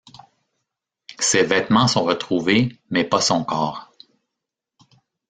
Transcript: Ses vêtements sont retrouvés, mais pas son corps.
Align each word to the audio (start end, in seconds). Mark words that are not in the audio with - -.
Ses 1.19 1.43
vêtements 1.43 1.87
sont 1.87 2.03
retrouvés, 2.05 2.75
mais 2.89 3.03
pas 3.03 3.21
son 3.21 3.43
corps. 3.43 3.93